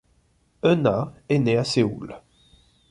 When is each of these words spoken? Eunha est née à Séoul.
Eunha 0.63 1.13
est 1.29 1.37
née 1.37 1.57
à 1.57 1.63
Séoul. 1.63 2.19